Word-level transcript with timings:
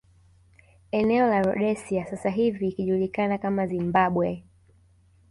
Eneo 0.99 1.27
la 1.27 1.41
Rhodesia 1.43 2.05
sasa 2.07 2.29
hivi 2.29 2.67
ikijulikana 2.67 3.37
kama 3.37 3.67
Zimbabwe 3.67 4.43